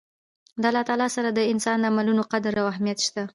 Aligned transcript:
د 0.61 0.63
الله 0.69 0.83
تعالی 0.87 1.09
سره 1.15 1.29
د 1.33 1.39
انسان 1.51 1.77
د 1.81 1.85
عملونو 1.91 2.23
قدر 2.31 2.53
او 2.61 2.65
اهميت 2.73 2.97
شته 3.07 3.23